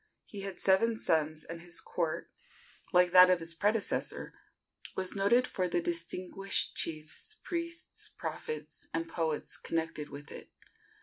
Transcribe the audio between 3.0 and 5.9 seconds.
that of his predecessor, was noted for the